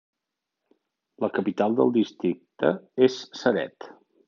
La 1.25 1.29
capital 1.35 1.77
del 1.81 1.93
districte 1.99 2.73
és 3.11 3.21
Ceret. 3.45 3.91